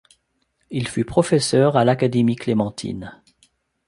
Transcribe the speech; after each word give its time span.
Il 0.71 0.87
fut 0.87 1.05
professeur 1.05 1.77
à 1.77 1.85
l'Académie 1.85 2.35
clémentine. 2.35 3.21